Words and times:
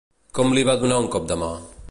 Com 0.39 0.55
li 0.57 0.63
va 0.71 0.75
donar 0.85 0.99
un 1.03 1.11
cop 1.17 1.29
de 1.35 1.39
mà? 1.45 1.55